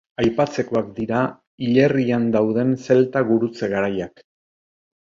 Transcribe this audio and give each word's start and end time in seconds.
Aipatzekoak 0.21 0.87
dira 0.99 1.19
hilerrian 1.65 2.27
dauden 2.39 2.75
Zelta 2.89 3.25
gurutze 3.33 3.73
garaiak. 3.79 4.29